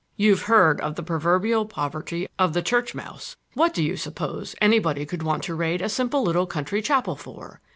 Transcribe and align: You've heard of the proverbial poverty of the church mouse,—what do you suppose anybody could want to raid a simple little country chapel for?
You've 0.15 0.41
heard 0.49 0.81
of 0.81 0.95
the 0.95 1.03
proverbial 1.03 1.67
poverty 1.67 2.27
of 2.39 2.53
the 2.53 2.63
church 2.63 2.95
mouse,—what 2.95 3.71
do 3.71 3.83
you 3.83 3.95
suppose 3.95 4.55
anybody 4.59 5.05
could 5.05 5.21
want 5.21 5.43
to 5.43 5.53
raid 5.53 5.79
a 5.79 5.89
simple 5.89 6.23
little 6.23 6.47
country 6.47 6.81
chapel 6.81 7.15
for? 7.15 7.61